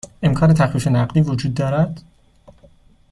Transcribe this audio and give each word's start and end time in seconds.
امکان 0.23 0.53
تخفیف 0.53 0.87
نقدی 0.87 1.21
وجود 1.21 1.53
دارد؟ 1.53 2.01